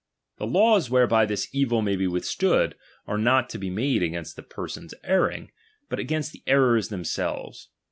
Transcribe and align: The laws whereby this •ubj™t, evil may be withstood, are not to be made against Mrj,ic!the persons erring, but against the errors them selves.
The 0.39 0.47
laws 0.47 0.89
whereby 0.89 1.27
this 1.27 1.45
•ubj™t, 1.45 1.49
evil 1.53 1.81
may 1.83 1.95
be 1.95 2.07
withstood, 2.07 2.73
are 3.05 3.19
not 3.19 3.51
to 3.51 3.59
be 3.59 3.69
made 3.69 4.01
against 4.01 4.33
Mrj,ic!the 4.35 4.55
persons 4.55 4.93
erring, 5.03 5.51
but 5.89 5.99
against 5.99 6.31
the 6.31 6.41
errors 6.47 6.87
them 6.89 7.03
selves. 7.05 7.69